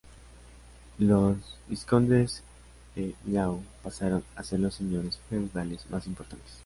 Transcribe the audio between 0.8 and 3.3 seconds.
Los vizcondes de